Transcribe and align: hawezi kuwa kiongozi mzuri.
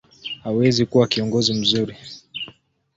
hawezi 0.43 0.85
kuwa 0.85 1.07
kiongozi 1.07 1.53
mzuri. 1.53 1.97